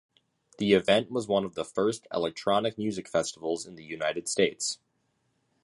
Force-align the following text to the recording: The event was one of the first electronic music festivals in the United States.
The 0.57 0.73
event 0.73 1.11
was 1.11 1.27
one 1.27 1.45
of 1.45 1.53
the 1.53 1.63
first 1.63 2.07
electronic 2.11 2.75
music 2.79 3.07
festivals 3.07 3.67
in 3.67 3.75
the 3.75 3.83
United 3.83 4.27
States. 4.27 4.79